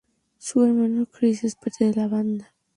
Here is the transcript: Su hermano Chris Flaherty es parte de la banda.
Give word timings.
Su 0.39 0.63
hermano 0.63 1.05
Chris 1.05 1.41
Flaherty 1.41 1.45
es 1.45 1.55
parte 1.55 1.85
de 1.85 1.93
la 1.93 2.07
banda. 2.07 2.55